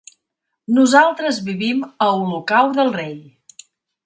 Nosaltres 0.77 1.41
vivim 1.49 1.83
a 2.07 2.09
Olocau 2.23 2.73
del 2.81 2.91
Rei. 3.01 3.15